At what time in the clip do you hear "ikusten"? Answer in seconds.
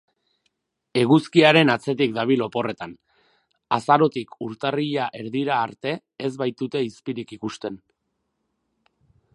7.39-7.79